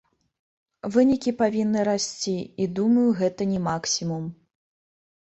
Вынікі 0.95 1.33
павінны 1.43 1.85
расці, 1.89 2.35
і, 2.39 2.63
думаю, 2.81 3.07
гэта 3.23 3.41
не 3.55 3.59
максімум. 3.71 4.23